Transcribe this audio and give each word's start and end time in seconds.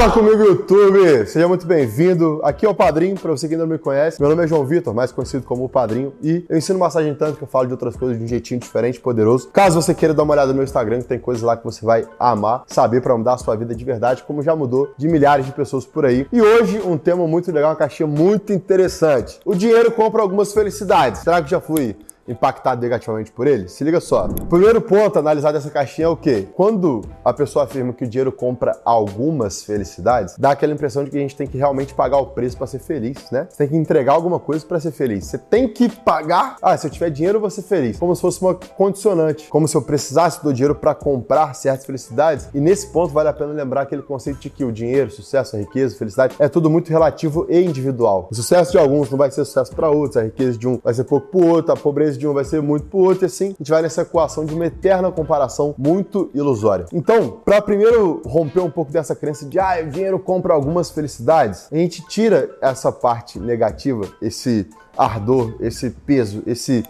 Fala 0.00 0.12
comigo, 0.12 0.42
YouTube! 0.42 1.26
Seja 1.26 1.46
muito 1.46 1.66
bem-vindo. 1.66 2.40
Aqui 2.42 2.64
é 2.64 2.68
o 2.70 2.74
Padrinho, 2.74 3.20
para 3.20 3.32
você 3.32 3.46
que 3.46 3.52
ainda 3.52 3.66
não 3.66 3.72
me 3.72 3.78
conhece. 3.78 4.18
Meu 4.18 4.30
nome 4.30 4.42
é 4.42 4.46
João 4.46 4.64
Vitor, 4.64 4.94
mais 4.94 5.12
conhecido 5.12 5.44
como 5.44 5.64
o 5.64 5.68
Padrinho, 5.68 6.14
e 6.22 6.42
eu 6.48 6.56
ensino 6.56 6.78
massagem 6.78 7.14
que 7.14 7.42
eu 7.42 7.46
falo 7.46 7.66
de 7.66 7.74
outras 7.74 7.96
coisas 7.96 8.16
de 8.16 8.24
um 8.24 8.26
jeitinho 8.26 8.58
diferente 8.58 8.98
poderoso. 8.98 9.50
Caso 9.52 9.78
você 9.82 9.92
queira 9.92 10.14
dar 10.14 10.22
uma 10.22 10.32
olhada 10.32 10.48
no 10.48 10.54
meu 10.54 10.64
Instagram, 10.64 11.02
que 11.02 11.04
tem 11.04 11.18
coisas 11.18 11.42
lá 11.42 11.54
que 11.54 11.62
você 11.62 11.84
vai 11.84 12.06
amar, 12.18 12.62
saber 12.66 13.02
para 13.02 13.14
mudar 13.14 13.34
a 13.34 13.36
sua 13.36 13.54
vida 13.56 13.74
de 13.74 13.84
verdade, 13.84 14.24
como 14.26 14.42
já 14.42 14.56
mudou 14.56 14.88
de 14.96 15.06
milhares 15.06 15.44
de 15.44 15.52
pessoas 15.52 15.84
por 15.84 16.06
aí. 16.06 16.26
E 16.32 16.40
hoje, 16.40 16.80
um 16.82 16.96
tema 16.96 17.28
muito 17.28 17.52
legal, 17.52 17.68
uma 17.68 17.76
caixinha 17.76 18.06
muito 18.06 18.54
interessante. 18.54 19.38
O 19.44 19.54
dinheiro 19.54 19.90
compra 19.90 20.22
algumas 20.22 20.50
felicidades. 20.54 21.20
Será 21.20 21.42
que 21.42 21.50
já 21.50 21.60
fui 21.60 21.94
impactado 22.30 22.80
negativamente 22.80 23.30
por 23.30 23.46
ele? 23.46 23.68
Se 23.68 23.84
liga 23.84 24.00
só. 24.00 24.26
O 24.26 24.46
primeiro 24.46 24.80
ponto 24.80 25.16
a 25.16 25.20
analisar 25.20 25.52
dessa 25.52 25.70
caixinha 25.70 26.06
é 26.06 26.08
o 26.08 26.16
quê? 26.16 26.46
Quando 26.54 27.02
a 27.24 27.32
pessoa 27.32 27.64
afirma 27.64 27.92
que 27.92 28.04
o 28.04 28.08
dinheiro 28.08 28.32
compra 28.32 28.78
algumas 28.84 29.62
felicidades, 29.62 30.36
dá 30.38 30.52
aquela 30.52 30.72
impressão 30.72 31.04
de 31.04 31.10
que 31.10 31.16
a 31.16 31.20
gente 31.20 31.36
tem 31.36 31.46
que 31.46 31.58
realmente 31.58 31.94
pagar 31.94 32.18
o 32.18 32.26
preço 32.26 32.56
para 32.56 32.66
ser 32.66 32.78
feliz, 32.78 33.30
né? 33.30 33.46
Você 33.50 33.58
tem 33.58 33.68
que 33.68 33.76
entregar 33.76 34.12
alguma 34.12 34.38
coisa 34.38 34.64
para 34.64 34.78
ser 34.80 34.90
feliz. 34.90 35.26
Você 35.26 35.38
tem 35.38 35.68
que 35.68 35.88
pagar. 35.88 36.56
Ah, 36.62 36.76
se 36.76 36.86
eu 36.86 36.90
tiver 36.90 37.10
dinheiro, 37.10 37.36
eu 37.36 37.40
vou 37.40 37.50
ser 37.50 37.62
feliz. 37.62 37.98
Como 37.98 38.14
se 38.14 38.20
fosse 38.20 38.40
uma 38.40 38.54
condicionante. 38.54 39.48
Como 39.48 39.66
se 39.66 39.76
eu 39.76 39.82
precisasse 39.82 40.42
do 40.42 40.52
dinheiro 40.52 40.74
para 40.74 40.94
comprar 40.94 41.54
certas 41.54 41.84
felicidades. 41.84 42.48
E 42.54 42.60
nesse 42.60 42.88
ponto 42.88 43.12
vale 43.12 43.28
a 43.28 43.32
pena 43.32 43.52
lembrar 43.52 43.82
aquele 43.82 44.02
conceito 44.02 44.40
de 44.40 44.50
que 44.50 44.64
o 44.64 44.72
dinheiro, 44.72 45.10
sucesso, 45.10 45.56
riqueza, 45.56 45.96
felicidade 45.96 46.34
é 46.38 46.48
tudo 46.48 46.70
muito 46.70 46.88
relativo 46.88 47.46
e 47.48 47.60
individual. 47.60 48.28
O 48.30 48.34
sucesso 48.34 48.72
de 48.72 48.78
alguns 48.78 49.10
não 49.10 49.18
vai 49.18 49.30
ser 49.30 49.44
sucesso 49.44 49.74
para 49.74 49.90
outros, 49.90 50.16
a 50.16 50.22
riqueza 50.22 50.58
de 50.58 50.68
um 50.68 50.78
vai 50.82 50.94
ser 50.94 51.04
pouco 51.04 51.28
para 51.28 51.46
outro, 51.46 51.72
a 51.72 51.76
pobreza 51.76 52.18
de 52.20 52.28
um 52.28 52.34
vai 52.34 52.44
ser 52.44 52.62
muito 52.62 52.86
pro 52.86 52.98
outro, 52.98 53.24
e 53.24 53.26
assim 53.26 53.46
a 53.46 53.48
gente 53.58 53.70
vai 53.70 53.82
nessa 53.82 54.02
equação 54.02 54.44
de 54.44 54.54
uma 54.54 54.66
eterna 54.66 55.10
comparação 55.10 55.74
muito 55.76 56.30
ilusória. 56.34 56.86
Então, 56.92 57.40
para 57.44 57.60
primeiro 57.60 58.22
romper 58.24 58.60
um 58.60 58.70
pouco 58.70 58.92
dessa 58.92 59.16
crença 59.16 59.46
de 59.46 59.58
ah, 59.58 59.82
o 59.82 59.90
dinheiro 59.90 60.18
compra 60.18 60.54
algumas 60.54 60.90
felicidades, 60.90 61.66
a 61.72 61.76
gente 61.76 62.06
tira 62.06 62.50
essa 62.60 62.92
parte 62.92 63.40
negativa, 63.40 64.06
esse 64.20 64.68
ardor, 64.96 65.54
esse 65.60 65.90
peso, 65.90 66.42
esse 66.46 66.84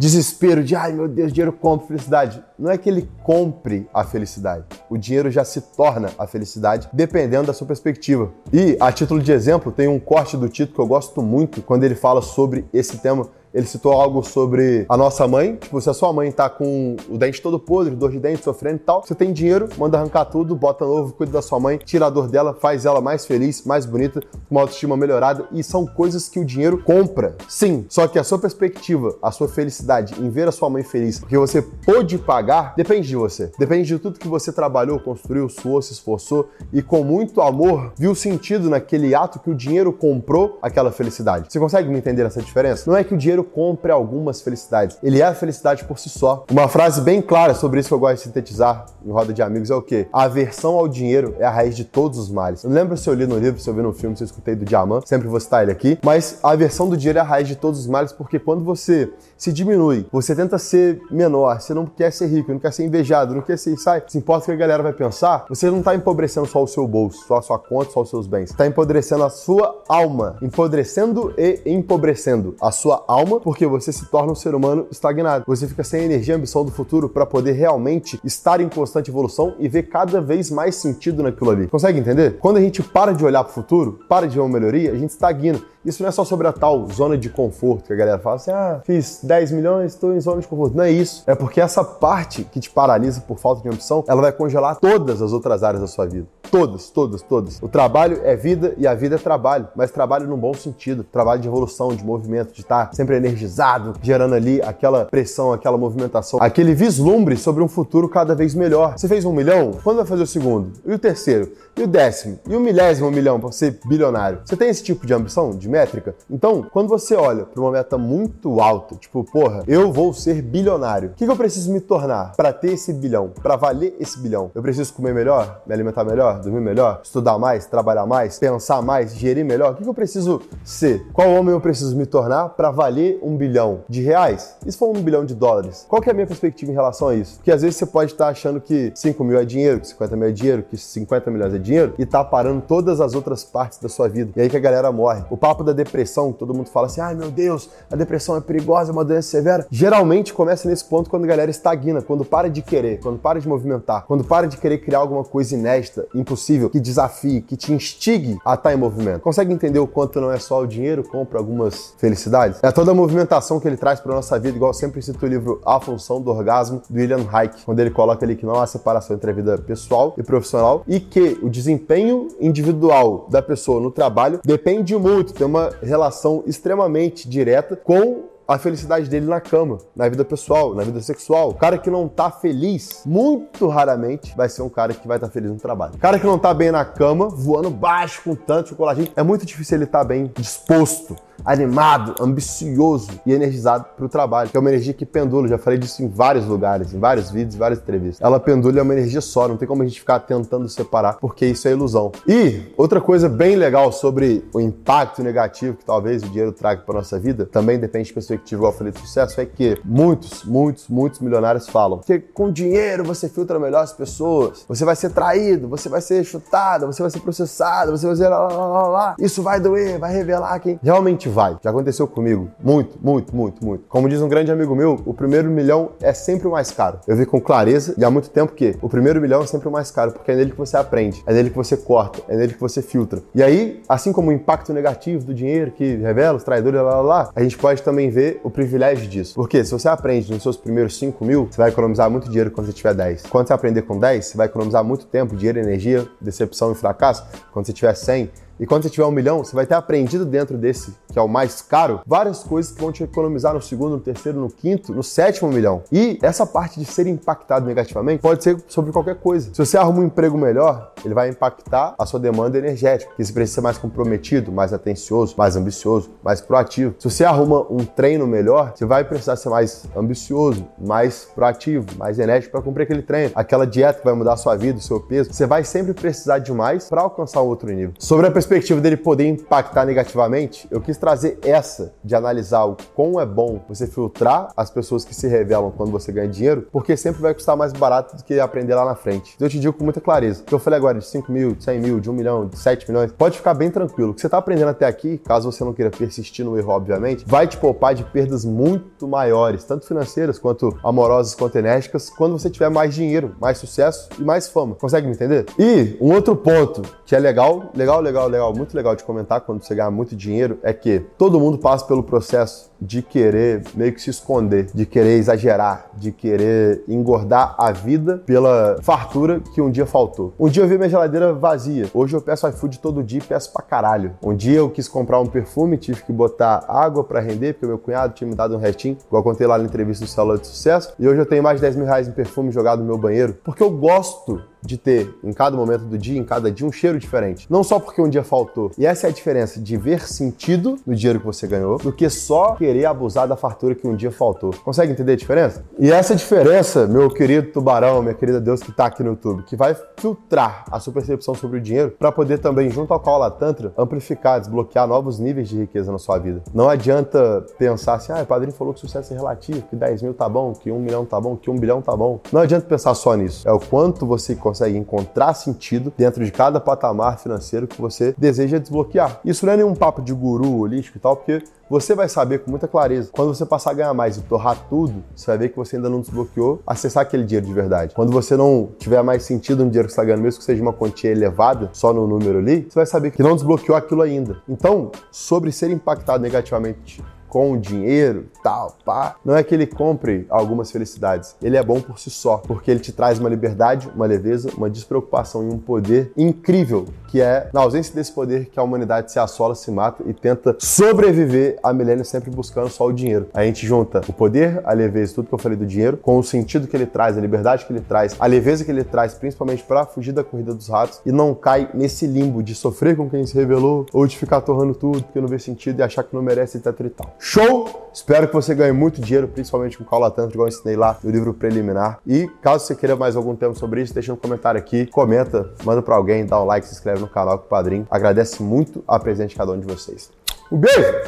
desespero 0.00 0.64
de 0.64 0.74
ai 0.74 0.92
meu 0.92 1.06
Deus, 1.06 1.30
dinheiro 1.30 1.52
compra 1.52 1.86
felicidade. 1.86 2.42
Não 2.58 2.70
é 2.70 2.78
que 2.78 2.88
ele 2.88 3.06
compre 3.22 3.86
a 3.92 4.02
felicidade. 4.02 4.64
O 4.88 4.96
dinheiro 4.96 5.30
já 5.30 5.44
se 5.44 5.60
torna 5.60 6.10
a 6.18 6.26
felicidade 6.26 6.88
dependendo 6.90 7.48
da 7.48 7.52
sua 7.52 7.66
perspectiva. 7.66 8.32
E 8.50 8.78
a 8.80 8.90
título 8.90 9.20
de 9.20 9.30
exemplo, 9.30 9.70
tem 9.70 9.88
um 9.88 10.00
corte 10.00 10.38
do 10.38 10.48
Tito 10.48 10.72
que 10.72 10.80
eu 10.80 10.86
gosto 10.86 11.20
muito 11.20 11.60
quando 11.60 11.84
ele 11.84 11.94
fala 11.94 12.22
sobre 12.22 12.64
esse 12.72 12.96
tema 12.96 13.28
ele 13.52 13.66
citou 13.66 13.92
algo 13.92 14.22
sobre 14.22 14.86
a 14.88 14.96
nossa 14.96 15.26
mãe. 15.26 15.56
Tipo, 15.56 15.80
se 15.80 15.90
a 15.90 15.94
sua 15.94 16.12
mãe 16.12 16.30
tá 16.30 16.48
com 16.48 16.96
o 17.08 17.18
dente 17.18 17.42
todo 17.42 17.58
podre, 17.58 17.94
dor 17.94 18.10
de 18.10 18.18
dente, 18.18 18.44
sofrendo 18.44 18.76
e 18.76 18.80
tal, 18.80 19.02
você 19.02 19.14
tem 19.14 19.32
dinheiro, 19.32 19.68
manda 19.76 19.98
arrancar 19.98 20.24
tudo, 20.26 20.54
bota 20.54 20.84
novo, 20.84 21.12
cuida 21.12 21.32
da 21.32 21.42
sua 21.42 21.58
mãe, 21.58 21.78
tira 21.78 22.06
a 22.06 22.10
dor 22.10 22.28
dela, 22.28 22.54
faz 22.54 22.84
ela 22.84 23.00
mais 23.00 23.26
feliz, 23.26 23.64
mais 23.64 23.84
bonita, 23.84 24.20
com 24.20 24.54
uma 24.54 24.60
autoestima 24.60 24.96
melhorada. 24.96 25.46
E 25.52 25.62
são 25.62 25.86
coisas 25.86 26.28
que 26.28 26.38
o 26.38 26.44
dinheiro 26.44 26.82
compra. 26.82 27.36
Sim, 27.48 27.84
só 27.88 28.06
que 28.06 28.18
a 28.18 28.24
sua 28.24 28.38
perspectiva, 28.38 29.16
a 29.22 29.30
sua 29.30 29.48
felicidade 29.48 30.14
em 30.20 30.30
ver 30.30 30.48
a 30.48 30.52
sua 30.52 30.70
mãe 30.70 30.82
feliz, 30.82 31.18
porque 31.18 31.36
você 31.36 31.62
pôde 31.62 32.18
pagar, 32.18 32.74
depende 32.76 33.08
de 33.08 33.16
você. 33.16 33.50
Depende 33.58 33.88
de 33.88 33.98
tudo 33.98 34.18
que 34.18 34.28
você 34.28 34.52
trabalhou, 34.52 34.98
construiu, 35.00 35.48
suou, 35.48 35.82
se 35.82 35.92
esforçou 35.92 36.48
e 36.72 36.82
com 36.82 37.02
muito 37.02 37.40
amor 37.40 37.92
viu 37.96 38.14
sentido 38.14 38.70
naquele 38.70 39.14
ato 39.14 39.38
que 39.38 39.50
o 39.50 39.54
dinheiro 39.54 39.92
comprou 39.92 40.58
aquela 40.62 40.92
felicidade. 40.92 41.46
Você 41.48 41.58
consegue 41.58 41.88
me 41.88 41.98
entender 41.98 42.22
essa 42.22 42.40
diferença? 42.40 42.90
Não 42.90 42.96
é 42.96 43.04
que 43.04 43.14
o 43.14 43.18
dinheiro 43.18 43.39
dinheiro 43.40 43.44
compre 43.44 43.90
algumas 43.90 44.40
felicidades. 44.40 44.98
Ele 45.02 45.20
é 45.20 45.24
a 45.24 45.34
felicidade 45.34 45.84
por 45.84 45.98
si 45.98 46.08
só. 46.08 46.44
Uma 46.50 46.68
frase 46.68 47.00
bem 47.00 47.20
clara 47.20 47.54
sobre 47.54 47.80
isso 47.80 47.88
que 47.88 47.94
eu 47.94 47.98
gosto 47.98 48.16
de 48.16 48.22
sintetizar 48.22 48.86
em 49.04 49.10
roda 49.10 49.32
de 49.32 49.42
amigos 49.42 49.70
é 49.70 49.74
o 49.74 49.82
quê? 49.82 50.06
A 50.12 50.24
aversão 50.24 50.74
ao 50.74 50.86
dinheiro 50.86 51.34
é 51.38 51.44
a 51.44 51.50
raiz 51.50 51.74
de 51.74 51.84
todos 51.84 52.18
os 52.18 52.30
males. 52.30 52.64
Não 52.64 52.72
lembro 52.72 52.96
se 52.96 53.08
eu 53.08 53.14
li 53.14 53.26
no 53.26 53.38
livro, 53.38 53.60
se 53.60 53.68
eu 53.68 53.74
vi 53.74 53.82
no 53.82 53.92
filme, 53.92 54.16
se 54.16 54.22
eu 54.22 54.26
escutei 54.26 54.54
do 54.54 54.64
Diamant, 54.64 55.04
sempre 55.06 55.28
vou 55.28 55.40
citar 55.40 55.62
ele 55.62 55.72
aqui, 55.72 55.98
mas 56.04 56.38
a 56.42 56.50
aversão 56.50 56.88
do 56.88 56.96
dinheiro 56.96 57.18
é 57.18 57.22
a 57.22 57.24
raiz 57.24 57.48
de 57.48 57.56
todos 57.56 57.80
os 57.80 57.86
males 57.86 58.12
porque 58.12 58.38
quando 58.38 58.62
você 58.62 59.10
se 59.40 59.52
diminui, 59.52 60.06
você 60.12 60.36
tenta 60.36 60.58
ser 60.58 61.00
menor, 61.10 61.60
você 61.60 61.72
não 61.72 61.86
quer 61.86 62.12
ser 62.12 62.26
rico, 62.26 62.52
não 62.52 62.58
quer 62.58 62.72
ser 62.72 62.84
invejado, 62.84 63.34
não 63.34 63.42
quer 63.42 63.56
ser, 63.56 63.76
sai, 63.78 64.02
se 64.06 64.18
importa 64.18 64.44
o 64.44 64.46
que 64.46 64.52
a 64.52 64.56
galera 64.56 64.82
vai 64.82 64.92
pensar, 64.92 65.46
você 65.48 65.70
não 65.70 65.78
está 65.78 65.94
empobrecendo 65.94 66.46
só 66.46 66.62
o 66.62 66.66
seu 66.66 66.86
bolso, 66.86 67.24
só 67.26 67.38
a 67.38 67.42
sua 67.42 67.58
conta, 67.58 67.90
só 67.90 68.02
os 68.02 68.10
seus 68.10 68.26
bens. 68.26 68.50
Está 68.50 68.66
empobrecendo 68.66 69.24
a 69.24 69.30
sua 69.30 69.82
alma, 69.88 70.36
empodrecendo 70.42 71.32
e 71.38 71.62
empobrecendo 71.64 72.54
a 72.60 72.70
sua 72.70 73.02
alma 73.08 73.30
alma, 73.30 73.40
porque 73.40 73.66
você 73.66 73.92
se 73.92 74.06
torna 74.06 74.32
um 74.32 74.34
ser 74.34 74.54
humano 74.54 74.86
estagnado. 74.90 75.44
Você 75.46 75.66
fica 75.68 75.84
sem 75.84 76.04
energia 76.04 76.34
e 76.34 76.36
ambição 76.36 76.64
do 76.64 76.70
futuro 76.70 77.08
para 77.08 77.24
poder 77.24 77.52
realmente 77.52 78.20
estar 78.24 78.60
em 78.60 78.68
constante 78.68 79.10
evolução 79.10 79.54
e 79.58 79.68
ver 79.68 79.84
cada 79.84 80.20
vez 80.20 80.50
mais 80.50 80.74
sentido 80.76 81.22
naquilo 81.22 81.50
ali. 81.50 81.68
Consegue 81.68 81.98
entender? 81.98 82.38
Quando 82.38 82.56
a 82.56 82.60
gente 82.60 82.82
para 82.82 83.12
de 83.12 83.24
olhar 83.24 83.44
para 83.44 83.50
o 83.50 83.54
futuro, 83.54 84.00
para 84.08 84.26
de 84.26 84.34
ver 84.34 84.40
uma 84.40 84.48
melhoria, 84.48 84.92
a 84.92 84.96
gente 84.96 85.10
estagna. 85.10 85.60
Isso 85.84 86.02
não 86.02 86.10
é 86.10 86.12
só 86.12 86.24
sobre 86.24 86.46
a 86.46 86.52
tal 86.52 86.86
zona 86.92 87.16
de 87.16 87.30
conforto 87.30 87.86
que 87.86 87.92
a 87.92 87.96
galera 87.96 88.18
fala 88.18 88.36
assim: 88.36 88.50
ah, 88.50 88.82
fiz 88.84 89.20
10 89.30 89.52
milhões, 89.52 89.92
estou 89.92 90.12
em 90.12 90.20
zona 90.20 90.40
de 90.40 90.48
conforto. 90.48 90.76
Não 90.76 90.82
é 90.82 90.90
isso. 90.90 91.22
É 91.24 91.36
porque 91.36 91.60
essa 91.60 91.84
parte 91.84 92.42
que 92.42 92.58
te 92.58 92.68
paralisa 92.68 93.20
por 93.20 93.38
falta 93.38 93.62
de 93.62 93.68
ambição, 93.68 94.04
ela 94.08 94.20
vai 94.20 94.32
congelar 94.32 94.74
todas 94.80 95.22
as 95.22 95.32
outras 95.32 95.62
áreas 95.62 95.80
da 95.80 95.86
sua 95.86 96.04
vida. 96.04 96.26
Todas, 96.50 96.90
todas, 96.90 97.22
todas. 97.22 97.62
O 97.62 97.68
trabalho 97.68 98.20
é 98.24 98.34
vida 98.34 98.74
e 98.76 98.86
a 98.86 98.94
vida 98.94 99.14
é 99.14 99.18
trabalho, 99.18 99.68
mas 99.76 99.90
trabalho 99.90 100.26
num 100.26 100.36
bom 100.36 100.52
sentido. 100.52 101.04
Trabalho 101.04 101.40
de 101.40 101.46
evolução, 101.46 101.94
de 101.94 102.04
movimento, 102.04 102.52
de 102.52 102.60
estar 102.60 102.92
sempre 102.92 103.16
energizado, 103.16 103.94
gerando 104.02 104.34
ali 104.34 104.60
aquela 104.62 105.04
pressão, 105.04 105.52
aquela 105.52 105.78
movimentação, 105.78 106.40
aquele 106.42 106.74
vislumbre 106.74 107.36
sobre 107.36 107.62
um 107.62 107.68
futuro 107.68 108.08
cada 108.08 108.34
vez 108.34 108.54
melhor. 108.54 108.98
Você 108.98 109.06
fez 109.06 109.24
um 109.24 109.32
milhão? 109.32 109.72
Quando 109.84 109.98
vai 109.98 110.06
fazer 110.06 110.24
o 110.24 110.26
segundo? 110.26 110.72
E 110.84 110.92
o 110.92 110.98
terceiro? 110.98 111.52
E 111.76 111.82
o 111.82 111.86
décimo? 111.86 112.38
E 112.48 112.56
o 112.56 112.60
milésimo 112.60 113.10
milhão 113.10 113.38
para 113.38 113.52
ser 113.52 113.78
bilionário? 113.86 114.40
Você 114.44 114.56
tem 114.56 114.68
esse 114.68 114.82
tipo 114.82 115.06
de 115.06 115.14
ambição, 115.14 115.50
de 115.50 115.68
métrica? 115.68 116.14
Então, 116.28 116.66
quando 116.70 116.88
você 116.88 117.14
olha 117.14 117.44
para 117.44 117.60
uma 117.60 117.70
meta 117.70 117.96
muito 117.96 118.60
alta, 118.60 118.96
tipo, 118.96 119.24
porra, 119.24 119.62
eu 119.68 119.92
vou 119.92 120.12
ser 120.12 120.42
bilionário. 120.42 121.10
O 121.10 121.12
que, 121.14 121.24
que 121.24 121.30
eu 121.30 121.36
preciso 121.36 121.72
me 121.72 121.80
tornar 121.80 122.34
para 122.36 122.52
ter 122.52 122.72
esse 122.72 122.92
bilhão, 122.92 123.30
para 123.40 123.56
valer 123.56 123.94
esse 124.00 124.18
bilhão? 124.18 124.50
Eu 124.54 124.62
preciso 124.62 124.92
comer 124.92 125.14
melhor, 125.14 125.62
me 125.66 125.72
alimentar 125.72 126.04
melhor, 126.04 126.39
dormir 126.40 126.60
melhor, 126.60 127.00
estudar 127.02 127.38
mais, 127.38 127.66
trabalhar 127.66 128.06
mais, 128.06 128.38
pensar 128.38 128.82
mais, 128.82 129.14
gerir 129.14 129.44
melhor? 129.44 129.72
O 129.72 129.76
que, 129.76 129.88
eu 129.88 129.94
preciso 129.94 130.42
ser? 130.64 131.06
Qual 131.12 131.28
homem 131.30 131.52
eu 131.52 131.60
preciso 131.60 131.96
me 131.96 132.06
tornar 132.06 132.50
para 132.50 132.70
valer 132.70 133.18
um 133.22 133.36
bilhão 133.36 133.80
de 133.88 134.02
reais? 134.02 134.56
Se 134.66 134.76
for 134.76 134.96
um 134.96 135.02
bilhão 135.02 135.24
de 135.24 135.34
dólares? 135.34 135.86
Qual 135.88 136.02
é 136.04 136.10
a 136.10 136.14
minha 136.14 136.26
perspectiva 136.26 136.70
em 136.70 136.74
relação 136.74 137.08
a 137.08 137.14
isso? 137.14 137.36
Porque 137.36 137.52
às 137.52 137.62
vezes 137.62 137.76
você 137.76 137.86
pode 137.86 138.12
estar 138.12 138.28
achando 138.28 138.60
que 138.60 138.92
5 138.94 139.22
mil 139.24 139.38
é 139.38 139.44
dinheiro, 139.44 139.80
que 139.80 139.88
50 139.88 140.16
mil 140.16 140.28
é 140.28 140.32
dinheiro, 140.32 140.62
que 140.62 140.76
50 140.76 141.30
milhões 141.30 141.54
é 141.54 141.58
dinheiro 141.58 141.94
e 141.98 142.06
tá 142.06 142.24
parando 142.24 142.62
todas 142.66 143.00
as 143.00 143.14
outras 143.14 143.44
partes 143.44 143.78
da 143.78 143.88
sua 143.88 144.08
vida. 144.08 144.32
E 144.36 144.40
aí 144.40 144.48
que 144.48 144.56
a 144.56 144.60
galera 144.60 144.90
morre. 144.92 145.24
O 145.30 145.36
papo 145.36 145.62
da 145.62 145.72
depressão, 145.72 146.32
todo 146.32 146.54
mundo 146.54 146.68
fala 146.68 146.86
assim: 146.86 147.00
ai 147.00 147.14
meu 147.14 147.30
Deus, 147.30 147.68
a 147.90 147.96
depressão 147.96 148.36
é 148.36 148.40
perigosa, 148.40 148.90
é 148.90 148.92
uma 148.92 149.04
doença 149.04 149.28
severa. 149.28 149.66
Geralmente 149.70 150.32
começa 150.32 150.68
nesse 150.68 150.84
ponto 150.84 151.10
quando 151.10 151.24
a 151.24 151.28
galera 151.28 151.50
estagna, 151.50 152.02
quando 152.02 152.24
para 152.24 152.48
de 152.48 152.62
querer, 152.62 153.00
quando 153.00 153.18
para 153.18 153.40
de 153.40 153.48
movimentar, 153.48 154.04
quando 154.06 154.24
para 154.24 154.46
de 154.46 154.56
querer 154.56 154.78
criar 154.78 154.98
alguma 154.98 155.24
coisa 155.24 155.54
inédita, 155.54 156.06
impossível, 156.30 156.70
que 156.70 156.78
desafie, 156.78 157.40
que 157.40 157.56
te 157.56 157.72
instigue 157.72 158.38
a 158.44 158.54
estar 158.54 158.72
em 158.72 158.76
movimento. 158.76 159.20
Consegue 159.20 159.52
entender 159.52 159.80
o 159.80 159.86
quanto 159.86 160.20
não 160.20 160.30
é 160.30 160.38
só 160.38 160.62
o 160.62 160.66
dinheiro 160.66 161.02
compra 161.02 161.38
algumas 161.38 161.94
felicidades? 161.98 162.60
É 162.62 162.70
toda 162.70 162.92
a 162.92 162.94
movimentação 162.94 163.58
que 163.58 163.66
ele 163.66 163.76
traz 163.76 163.98
para 163.98 164.14
nossa 164.14 164.38
vida, 164.38 164.56
igual 164.56 164.72
sempre 164.72 165.02
cito 165.02 165.24
o 165.24 165.28
livro 165.28 165.60
A 165.66 165.80
Função 165.80 166.20
do 166.20 166.30
Orgasmo, 166.30 166.82
do 166.88 166.96
William 166.96 167.24
Reich, 167.28 167.64
quando 167.64 167.80
ele 167.80 167.90
coloca 167.90 168.24
ali 168.24 168.36
que 168.36 168.46
não 168.46 168.60
há 168.60 168.66
separação 168.66 169.16
entre 169.16 169.30
a 169.30 169.34
vida 169.34 169.58
pessoal 169.58 170.14
e 170.16 170.22
profissional 170.22 170.84
e 170.86 171.00
que 171.00 171.38
o 171.42 171.50
desempenho 171.50 172.28
individual 172.40 173.26
da 173.28 173.42
pessoa 173.42 173.80
no 173.80 173.90
trabalho 173.90 174.40
depende 174.44 174.96
muito, 174.96 175.32
tem 175.32 175.46
uma 175.46 175.70
relação 175.82 176.44
extremamente 176.46 177.28
direta 177.28 177.74
com 177.74 178.30
a 178.52 178.58
felicidade 178.58 179.08
dele 179.08 179.26
na 179.26 179.40
cama, 179.40 179.78
na 179.94 180.08
vida 180.08 180.24
pessoal, 180.24 180.74
na 180.74 180.82
vida 180.82 181.00
sexual. 181.00 181.50
O 181.50 181.54
cara 181.54 181.78
que 181.78 181.88
não 181.88 182.08
tá 182.08 182.30
feliz, 182.30 183.02
muito 183.06 183.68
raramente 183.68 184.36
vai 184.36 184.48
ser 184.48 184.62
um 184.62 184.68
cara 184.68 184.92
que 184.92 185.06
vai 185.06 185.18
estar 185.18 185.28
tá 185.28 185.32
feliz 185.32 185.50
no 185.50 185.56
trabalho. 185.56 185.94
O 185.94 185.98
cara 185.98 186.18
que 186.18 186.26
não 186.26 186.36
tá 186.36 186.52
bem 186.52 186.72
na 186.72 186.84
cama, 186.84 187.28
voando 187.28 187.70
baixo 187.70 188.22
com 188.24 188.34
tanto 188.34 188.70
chocolate, 188.70 189.12
é 189.14 189.22
muito 189.22 189.46
difícil 189.46 189.76
ele 189.76 189.84
estar 189.84 190.00
tá 190.00 190.04
bem 190.04 190.30
disposto 190.36 191.16
animado, 191.42 192.14
ambicioso 192.20 193.08
e 193.24 193.32
energizado 193.32 193.86
para 193.96 194.04
o 194.04 194.08
trabalho, 194.10 194.50
que 194.50 194.56
é 194.56 194.60
uma 194.60 194.68
energia 194.68 194.92
que 194.92 195.06
pendula. 195.06 195.48
Já 195.48 195.56
falei 195.56 195.78
disso 195.78 196.02
em 196.02 196.08
vários 196.08 196.44
lugares, 196.44 196.92
em 196.92 196.98
vários 196.98 197.30
vídeos, 197.30 197.54
várias 197.54 197.80
entrevistas. 197.80 198.20
Ela 198.20 198.38
pendula 198.38 198.78
é 198.78 198.82
uma 198.82 198.92
energia 198.92 199.22
só, 199.22 199.48
não 199.48 199.56
tem 199.56 199.66
como 199.66 199.82
a 199.82 199.86
gente 199.86 199.98
ficar 200.00 200.20
tentando 200.20 200.68
separar, 200.68 201.14
porque 201.14 201.46
isso 201.46 201.66
é 201.66 201.70
ilusão. 201.70 202.12
E 202.28 202.60
outra 202.76 203.00
coisa 203.00 203.26
bem 203.26 203.56
legal 203.56 203.90
sobre 203.90 204.44
o 204.52 204.60
impacto 204.60 205.22
negativo 205.22 205.78
que 205.78 205.84
talvez 205.84 206.22
o 206.22 206.28
dinheiro 206.28 206.52
traga 206.52 206.82
para 206.82 206.96
nossa 206.96 207.18
vida, 207.18 207.46
também 207.46 207.78
depende 207.78 208.08
de 208.08 208.12
perspectiva 208.12 208.39
perspectiva, 208.40 208.72
falei, 208.72 208.92
de 208.92 208.98
sucesso, 208.98 209.40
é 209.40 209.46
que 209.46 209.78
muitos, 209.84 210.44
muitos, 210.44 210.88
muitos 210.88 211.20
milionários 211.20 211.68
falam 211.68 211.98
que 211.98 212.18
com 212.18 212.50
dinheiro 212.50 213.04
você 213.04 213.28
filtra 213.28 213.58
melhor 213.58 213.82
as 213.82 213.92
pessoas, 213.92 214.64
você 214.66 214.84
vai 214.84 214.96
ser 214.96 215.10
traído, 215.10 215.68
você 215.68 215.88
vai 215.88 216.00
ser 216.00 216.24
chutado, 216.24 216.86
você 216.86 217.02
vai 217.02 217.10
ser 217.10 217.20
processado, 217.20 217.92
você 217.92 218.06
vai 218.06 218.16
ser 218.16 218.28
lá, 218.28 218.48
lá, 218.48 218.66
lá, 218.66 218.88
lá. 218.88 219.16
Isso 219.18 219.42
vai 219.42 219.60
doer, 219.60 219.98
vai 219.98 220.12
revelar 220.12 220.58
quem 220.58 220.78
realmente 220.82 221.28
vai. 221.28 221.56
Já 221.62 221.70
aconteceu 221.70 222.06
comigo. 222.06 222.50
Muito, 222.62 222.98
muito, 223.00 223.34
muito, 223.34 223.64
muito. 223.64 223.84
Como 223.88 224.08
diz 224.08 224.20
um 224.20 224.28
grande 224.28 224.50
amigo 224.50 224.74
meu, 224.74 225.00
o 225.04 225.14
primeiro 225.14 225.50
milhão 225.50 225.90
é 226.00 226.12
sempre 226.12 226.48
o 226.48 226.52
mais 226.52 226.70
caro. 226.70 227.00
Eu 227.06 227.16
vi 227.16 227.26
com 227.26 227.40
clareza 227.40 227.94
e 227.98 228.04
há 228.04 228.10
muito 228.10 228.30
tempo 228.30 228.52
que 228.52 228.76
o 228.80 228.88
primeiro 228.88 229.20
milhão 229.20 229.42
é 229.42 229.46
sempre 229.46 229.68
o 229.68 229.70
mais 229.70 229.90
caro, 229.90 230.12
porque 230.12 230.30
é 230.30 230.36
nele 230.36 230.50
que 230.50 230.58
você 230.58 230.76
aprende, 230.76 231.22
é 231.26 231.32
nele 231.32 231.50
que 231.50 231.56
você 231.56 231.76
corta, 231.76 232.20
é 232.28 232.36
nele 232.36 232.54
que 232.54 232.60
você 232.60 232.80
filtra. 232.80 233.22
E 233.34 233.42
aí, 233.42 233.82
assim 233.88 234.12
como 234.12 234.30
o 234.30 234.32
impacto 234.32 234.72
negativo 234.72 235.24
do 235.24 235.34
dinheiro 235.34 235.72
que 235.72 235.96
revela 235.96 236.36
os 236.36 236.44
traidores, 236.44 236.80
lá, 236.80 236.96
lá, 236.96 237.00
lá, 237.00 237.30
a 237.34 237.42
gente 237.42 237.58
pode 237.58 237.82
também 237.82 238.10
ver 238.10 238.29
o 238.42 238.50
privilégio 238.50 239.08
disso. 239.08 239.34
Porque 239.34 239.64
se 239.64 239.72
você 239.72 239.88
aprende 239.88 240.32
nos 240.32 240.42
seus 240.42 240.56
primeiros 240.56 240.98
5 240.98 241.24
mil, 241.24 241.48
você 241.50 241.56
vai 241.56 241.70
economizar 241.70 242.10
muito 242.10 242.28
dinheiro 242.28 242.50
quando 242.50 242.66
você 242.66 242.72
tiver 242.72 242.94
10. 242.94 243.22
Quando 243.24 243.46
você 243.46 243.52
aprender 243.52 243.82
com 243.82 243.98
10, 243.98 244.24
você 244.24 244.36
vai 244.36 244.46
economizar 244.46 244.84
muito 244.84 245.06
tempo, 245.06 245.34
dinheiro, 245.36 245.58
energia, 245.58 246.06
decepção 246.20 246.72
e 246.72 246.74
fracasso. 246.74 247.24
Quando 247.52 247.66
você 247.66 247.72
tiver 247.72 247.94
100, 247.94 248.30
e 248.60 248.66
quando 248.66 248.82
você 248.82 248.90
tiver 248.90 249.06
um 249.06 249.10
milhão, 249.10 249.42
você 249.42 249.56
vai 249.56 249.64
ter 249.64 249.74
aprendido 249.74 250.26
dentro 250.26 250.58
desse, 250.58 250.94
que 251.10 251.18
é 251.18 251.22
o 251.22 251.28
mais 251.28 251.62
caro, 251.62 252.00
várias 252.06 252.42
coisas 252.42 252.72
que 252.72 252.80
vão 252.80 252.92
te 252.92 253.02
economizar 253.02 253.54
no 253.54 253.62
segundo, 253.62 253.92
no 253.96 254.00
terceiro, 254.00 254.40
no 254.40 254.48
quinto, 254.48 254.92
no 254.94 255.02
sétimo 255.02 255.50
milhão. 255.50 255.82
E 255.90 256.18
essa 256.22 256.46
parte 256.46 256.78
de 256.78 256.86
ser 256.86 257.06
impactado 257.06 257.66
negativamente 257.66 258.22
pode 258.22 258.42
ser 258.42 258.56
sobre 258.68 258.92
qualquer 258.92 259.16
coisa. 259.16 259.50
Se 259.52 259.64
você 259.64 259.76
arruma 259.76 260.00
um 260.00 260.04
emprego 260.04 260.36
melhor, 260.36 260.92
ele 261.04 261.14
vai 261.14 261.28
impactar 261.28 261.94
a 261.98 262.06
sua 262.06 262.20
demanda 262.20 262.58
energética, 262.58 263.12
que 263.16 263.24
você 263.24 263.32
precisa 263.32 263.56
ser 263.56 263.60
mais 263.60 263.78
comprometido, 263.78 264.52
mais 264.52 264.72
atencioso, 264.72 265.34
mais 265.36 265.56
ambicioso, 265.56 266.10
mais 266.22 266.40
proativo. 266.40 266.94
Se 266.98 267.10
você 267.10 267.24
arruma 267.24 267.66
um 267.70 267.84
treino 267.84 268.26
melhor, 268.26 268.72
você 268.74 268.84
vai 268.84 269.04
precisar 269.04 269.36
ser 269.36 269.48
mais 269.48 269.86
ambicioso, 269.96 270.66
mais 270.78 271.28
proativo, 271.34 271.86
mais 271.96 272.18
enérgico 272.18 272.52
para 272.52 272.62
cumprir 272.62 272.84
aquele 272.84 273.02
treino. 273.02 273.32
Aquela 273.34 273.66
dieta 273.66 273.98
que 274.00 274.04
vai 274.04 274.14
mudar 274.14 274.34
a 274.34 274.36
sua 274.36 274.56
vida, 274.56 274.78
o 274.78 274.82
seu 274.82 275.00
peso. 275.00 275.32
Você 275.32 275.46
vai 275.46 275.64
sempre 275.64 275.94
precisar 275.94 276.38
de 276.38 276.52
mais 276.52 276.88
para 276.88 277.00
alcançar 277.00 277.42
um 277.42 277.46
outro 277.46 277.68
nível. 277.70 277.94
Sobre 277.98 278.26
a 278.26 278.30
perspectiva 278.30 278.80
dele 278.80 278.96
poder 278.96 279.26
impactar 279.26 279.84
negativamente, 279.84 280.68
eu 280.70 280.80
quis 280.80 280.96
trazer 281.00 281.38
essa 281.42 281.92
de 282.04 282.14
analisar 282.14 282.64
o 282.64 282.76
quão 282.94 283.20
é 283.20 283.26
bom 283.26 283.60
você 283.68 283.86
filtrar 283.86 284.52
as 284.56 284.70
pessoas 284.70 285.04
que 285.04 285.14
se 285.14 285.26
revelam 285.26 285.72
quando 285.72 285.90
você 285.90 286.12
ganha 286.12 286.28
dinheiro, 286.28 286.68
porque 286.70 286.96
sempre 286.96 287.22
vai 287.22 287.34
custar 287.34 287.56
mais 287.56 287.72
barato 287.72 288.16
do 288.16 288.22
que 288.22 288.38
aprender 288.38 288.74
lá 288.74 288.84
na 288.84 288.94
frente. 288.94 289.34
Eu 289.40 289.48
te 289.48 289.58
digo 289.58 289.72
com 289.72 289.84
muita 289.84 290.00
clareza. 290.00 290.42
O 290.42 290.44
que 290.44 290.54
eu 290.54 290.58
falei 290.58 290.76
agora 290.76 290.98
de 290.98 291.06
5 291.06 291.32
mil, 291.32 291.54
de 291.54 291.64
100 291.64 291.80
mil, 291.80 292.00
de 292.00 292.10
1 292.10 292.12
milhão, 292.12 292.46
de 292.46 292.58
7 292.58 292.88
milhões, 292.88 293.12
pode 293.12 293.38
ficar 293.38 293.54
bem 293.54 293.70
tranquilo. 293.70 294.10
O 294.10 294.14
que 294.14 294.20
você 294.20 294.26
está 294.26 294.38
aprendendo 294.38 294.68
até 294.68 294.86
aqui, 294.86 295.18
caso 295.18 295.50
você 295.50 295.64
não 295.64 295.72
queira 295.72 295.90
persistir 295.90 296.44
no 296.44 296.56
erro, 296.58 296.70
obviamente, 296.70 297.24
vai 297.26 297.46
te 297.46 297.56
poupar 297.56 297.94
de 297.94 298.04
perdas 298.04 298.44
muito 298.44 299.08
maiores, 299.08 299.64
tanto 299.64 299.86
financeiras 299.86 300.38
quanto 300.38 300.78
amorosas 300.84 301.34
quanto 301.34 301.56
enérgicas, 301.56 302.10
quando 302.10 302.38
você 302.38 302.50
tiver 302.50 302.68
mais 302.68 302.94
dinheiro, 302.94 303.34
mais 303.40 303.58
sucesso 303.58 304.08
e 304.18 304.22
mais 304.22 304.48
fama. 304.48 304.74
Consegue 304.74 305.06
me 305.06 305.14
entender? 305.14 305.46
E 305.58 305.96
um 306.00 306.12
outro 306.12 306.36
ponto 306.36 306.82
que 307.06 307.16
é 307.16 307.18
legal, 307.18 307.70
legal, 307.74 308.00
legal, 308.00 308.28
legal 308.28 308.54
muito 308.54 308.76
legal 308.76 308.94
de 308.94 309.04
comentar 309.04 309.40
quando 309.40 309.62
você 309.62 309.74
ganha 309.74 309.90
muito 309.90 310.14
dinheiro 310.14 310.58
é 310.62 310.72
que 310.72 310.89
todo 310.98 311.38
mundo 311.38 311.58
passa 311.58 311.84
pelo 311.86 312.02
processo 312.02 312.69
de 312.80 313.02
querer 313.02 313.62
meio 313.74 313.92
que 313.92 314.00
se 314.00 314.10
esconder, 314.10 314.68
de 314.74 314.86
querer 314.86 315.18
exagerar, 315.18 315.90
de 315.94 316.12
querer 316.12 316.82
engordar 316.88 317.54
a 317.58 317.70
vida 317.72 318.22
pela 318.24 318.78
fartura 318.82 319.40
que 319.54 319.60
um 319.60 319.70
dia 319.70 319.86
faltou. 319.86 320.32
Um 320.38 320.48
dia 320.48 320.62
eu 320.62 320.68
vi 320.68 320.76
minha 320.76 320.88
geladeira 320.88 321.32
vazia, 321.32 321.88
hoje 321.92 322.14
eu 322.14 322.20
peço 322.20 322.48
iFood 322.48 322.78
todo 322.78 323.02
dia 323.02 323.18
e 323.18 323.22
peço 323.22 323.52
pra 323.52 323.62
caralho. 323.62 324.12
Um 324.22 324.34
dia 324.34 324.58
eu 324.58 324.70
quis 324.70 324.88
comprar 324.88 325.20
um 325.20 325.26
perfume, 325.26 325.76
tive 325.76 326.02
que 326.02 326.12
botar 326.12 326.64
água 326.68 327.04
para 327.04 327.20
render, 327.20 327.54
porque 327.54 327.66
meu 327.66 327.78
cunhado 327.78 328.14
tinha 328.14 328.28
me 328.28 328.34
dado 328.34 328.56
um 328.56 328.58
restinho, 328.58 328.96
igual 329.06 329.20
eu 329.20 329.24
contei 329.24 329.46
lá 329.46 329.58
na 329.58 329.64
entrevista 329.64 330.04
do 330.04 330.10
Célula 330.10 330.38
de 330.38 330.46
Sucesso, 330.46 330.94
e 330.98 331.06
hoje 331.06 331.20
eu 331.20 331.26
tenho 331.26 331.42
mais 331.42 331.56
de 331.56 331.62
10 331.62 331.76
mil 331.76 331.86
reais 331.86 332.08
em 332.08 332.12
perfume 332.12 332.50
jogado 332.50 332.80
no 332.80 332.86
meu 332.86 332.98
banheiro, 332.98 333.36
porque 333.44 333.62
eu 333.62 333.70
gosto 333.70 334.42
de 334.62 334.76
ter 334.76 335.14
em 335.24 335.32
cada 335.32 335.56
momento 335.56 335.84
do 335.84 335.96
dia, 335.96 336.18
em 336.18 336.24
cada 336.24 336.50
dia, 336.50 336.66
um 336.66 336.72
cheiro 336.72 336.98
diferente. 336.98 337.46
Não 337.48 337.64
só 337.64 337.78
porque 337.78 338.00
um 338.00 338.08
dia 338.08 338.22
faltou. 338.22 338.70
E 338.76 338.84
essa 338.84 339.06
é 339.06 339.10
a 339.10 339.12
diferença 339.12 339.60
de 339.60 339.76
ver 339.76 340.06
sentido 340.06 340.78
no 340.86 340.94
dinheiro 340.94 341.20
que 341.20 341.26
você 341.26 341.46
ganhou, 341.46 341.78
do 341.78 341.92
que 341.92 342.08
só 342.10 342.54
querer 342.56 342.69
abusar 342.84 343.26
da 343.26 343.36
fartura 343.36 343.74
que 343.74 343.86
um 343.86 343.94
dia 343.94 344.10
faltou. 344.10 344.54
Consegue 344.64 344.92
entender 344.92 345.12
a 345.12 345.16
diferença? 345.16 345.64
E 345.78 345.90
essa 345.90 346.14
diferença, 346.14 346.86
meu 346.86 347.10
querido 347.10 347.50
tubarão, 347.52 348.02
minha 348.02 348.14
querida 348.14 348.40
Deus 348.40 348.62
que 348.62 348.72
tá 348.72 348.86
aqui 348.86 349.02
no 349.02 349.10
YouTube, 349.10 349.42
que 349.44 349.56
vai 349.56 349.76
filtrar 349.96 350.64
a 350.70 350.78
sua 350.78 350.92
percepção 350.92 351.34
sobre 351.34 351.58
o 351.58 351.60
dinheiro 351.60 351.94
para 351.98 352.12
poder 352.12 352.38
também, 352.38 352.70
junto 352.70 352.92
ao 352.92 353.00
Kaula 353.00 353.30
Tantra, 353.30 353.72
amplificar, 353.76 354.40
desbloquear 354.40 354.86
novos 354.86 355.18
níveis 355.18 355.48
de 355.48 355.58
riqueza 355.58 355.90
na 355.90 355.98
sua 355.98 356.18
vida. 356.18 356.42
Não 356.54 356.68
adianta 356.68 357.44
pensar 357.58 357.94
assim, 357.94 358.12
ah, 358.12 358.22
o 358.22 358.26
padrinho 358.26 358.52
falou 358.52 358.72
que 358.72 358.80
sucesso 358.80 359.12
é 359.12 359.16
relativo, 359.16 359.62
que 359.62 359.76
10 359.76 360.02
mil 360.02 360.14
tá 360.14 360.28
bom, 360.28 360.52
que 360.52 360.70
1 360.70 360.78
milhão 360.78 361.04
tá 361.04 361.20
bom, 361.20 361.36
que 361.36 361.50
1 361.50 361.58
bilhão 361.58 361.82
tá 361.82 361.96
bom. 361.96 362.20
Não 362.32 362.40
adianta 362.40 362.66
pensar 362.66 362.94
só 362.94 363.14
nisso. 363.14 363.48
É 363.48 363.52
o 363.52 363.58
quanto 363.58 364.06
você 364.06 364.34
consegue 364.34 364.76
encontrar 364.76 365.34
sentido 365.34 365.92
dentro 365.96 366.24
de 366.24 366.32
cada 366.32 366.60
patamar 366.60 367.18
financeiro 367.18 367.66
que 367.66 367.80
você 367.80 368.14
deseja 368.16 368.58
desbloquear. 368.58 369.20
Isso 369.24 369.46
não 369.46 369.52
é 369.52 369.56
nenhum 369.56 369.74
papo 369.74 370.02
de 370.02 370.12
guru 370.12 370.60
holístico 370.60 370.98
e 370.98 371.00
tal, 371.00 371.16
porque 371.16 371.42
você 371.68 371.94
vai 371.94 372.08
saber 372.08 372.40
com 372.40 372.50
muita 372.50 372.59
clareza. 372.68 373.10
Quando 373.12 373.34
você 373.34 373.44
passar 373.46 373.70
a 373.70 373.74
ganhar 373.74 373.94
mais 373.94 374.16
e 374.16 374.22
torrar 374.22 374.56
tudo, 374.68 375.02
você 375.14 375.26
vai 375.26 375.38
ver 375.38 375.48
que 375.50 375.56
você 375.56 375.76
ainda 375.76 375.88
não 375.88 376.00
desbloqueou 376.00 376.60
acessar 376.66 377.02
aquele 377.02 377.24
dinheiro 377.24 377.46
de 377.46 377.52
verdade. 377.52 377.94
Quando 377.94 378.12
você 378.12 378.36
não 378.36 378.70
tiver 378.78 379.02
mais 379.02 379.22
sentido 379.22 379.64
no 379.64 379.70
dinheiro 379.70 379.88
que 379.88 379.94
você 379.94 380.00
está 380.00 380.04
ganhando, 380.04 380.22
mesmo 380.22 380.38
que 380.38 380.44
seja 380.44 380.62
uma 380.62 380.72
quantia 380.72 381.10
elevada, 381.10 381.70
só 381.72 381.92
no 381.92 382.06
número 382.06 382.38
ali, 382.38 382.66
você 382.68 382.74
vai 382.74 382.86
saber 382.86 383.10
que 383.10 383.22
não 383.22 383.34
desbloqueou 383.34 383.76
aquilo 383.76 384.02
ainda. 384.02 384.36
Então, 384.48 384.90
sobre 385.10 385.52
ser 385.52 385.70
impactado 385.70 386.22
negativamente 386.22 387.02
com 387.30 387.56
dinheiro, 387.56 388.26
tal, 388.42 388.76
pá. 388.84 389.16
Não 389.24 389.36
é 389.36 389.42
que 389.42 389.54
ele 389.54 389.66
compre 389.66 390.26
algumas 390.28 390.70
felicidades. 390.70 391.36
Ele 391.40 391.56
é 391.56 391.62
bom 391.62 391.80
por 391.80 391.98
si 391.98 392.10
só, 392.10 392.36
porque 392.38 392.70
ele 392.70 392.80
te 392.80 392.92
traz 392.92 393.18
uma 393.18 393.28
liberdade, 393.28 393.90
uma 393.94 394.04
leveza, 394.04 394.50
uma 394.56 394.68
despreocupação 394.68 395.44
e 395.44 395.52
um 395.52 395.58
poder 395.58 396.12
incrível, 396.16 396.86
que 397.08 397.20
é 397.20 397.48
na 397.52 397.60
ausência 397.60 397.94
desse 397.94 398.12
poder 398.12 398.46
que 398.46 398.58
a 398.58 398.62
humanidade 398.62 399.12
se 399.12 399.18
assola, 399.18 399.54
se 399.54 399.70
mata 399.70 400.02
e 400.06 400.12
tenta 400.12 400.56
sobreviver 400.58 401.58
a 401.62 401.72
milênios 401.72 402.08
sempre 402.08 402.30
buscando 402.30 402.68
só 402.68 402.86
o 402.86 402.92
dinheiro. 402.92 403.28
A 403.32 403.44
gente 403.44 403.66
junta 403.66 404.00
o 404.08 404.12
poder, 404.12 404.60
a 404.64 404.72
leveza, 404.72 405.14
tudo 405.14 405.28
que 405.28 405.34
eu 405.34 405.38
falei 405.38 405.56
do 405.56 405.66
dinheiro, 405.66 405.96
com 405.96 406.18
o 406.18 406.24
sentido 406.24 406.66
que 406.66 406.76
ele 406.76 406.86
traz, 406.86 407.16
a 407.16 407.20
liberdade 407.20 407.64
que 407.64 407.72
ele 407.72 407.80
traz, 407.80 408.16
a 408.18 408.26
leveza 408.26 408.64
que 408.64 408.70
ele 408.70 408.82
traz, 408.82 409.14
principalmente 409.14 409.62
para 409.62 409.86
fugir 409.86 410.12
da 410.12 410.24
corrida 410.24 410.52
dos 410.52 410.68
ratos 410.68 411.00
e 411.06 411.12
não 411.12 411.34
cai 411.34 411.70
nesse 411.72 412.06
limbo 412.06 412.42
de 412.42 412.54
sofrer 412.54 412.96
com 412.96 413.08
quem 413.08 413.24
se 413.24 413.34
revelou 413.34 413.86
ou 413.92 414.06
de 414.06 414.16
ficar 414.16 414.40
torrando 414.40 414.74
tudo 414.74 415.02
porque 415.02 415.20
não 415.20 415.28
vê 415.28 415.38
sentido 415.38 415.78
e 415.78 415.82
achar 415.82 416.02
que 416.02 416.14
não 416.14 416.22
merece, 416.22 416.58
etc 416.58 416.80
e 416.80 416.90
tal. 416.90 417.14
Show! 417.22 417.90
Espero 417.92 418.26
que 418.26 418.32
você 418.32 418.54
ganhe 418.54 418.72
muito 418.72 418.98
dinheiro, 418.98 419.28
principalmente 419.28 419.76
com 419.76 419.84
Caula 419.84 420.10
Tantra, 420.10 420.32
igual 420.32 420.48
eu 420.48 420.52
ensinei 420.52 420.74
lá 420.74 420.98
no 421.04 421.10
livro 421.10 421.34
preliminar. 421.34 422.00
E 422.06 422.26
caso 422.40 422.64
você 422.64 422.74
queira 422.74 422.96
mais 422.96 423.14
algum 423.14 423.36
tempo 423.36 423.54
sobre 423.58 423.82
isso, 423.82 423.92
deixa 423.92 424.10
um 424.10 424.16
comentário 424.16 424.58
aqui, 424.58 424.86
comenta, 424.86 425.50
manda 425.62 425.82
para 425.82 425.96
alguém, 425.96 426.24
dá 426.24 426.40
um 426.40 426.46
like, 426.46 426.66
se 426.66 426.72
inscreve 426.72 427.00
no 427.00 427.08
canal 427.08 427.38
com 427.38 427.44
o 427.44 427.48
padrinho. 427.48 427.86
Agradece 427.90 428.42
muito 428.42 428.82
a 428.88 428.98
presença 428.98 429.28
de 429.28 429.36
cada 429.36 429.52
um 429.52 429.60
de 429.60 429.66
vocês. 429.66 430.10
Um 430.50 430.56
beijo! 430.56 431.00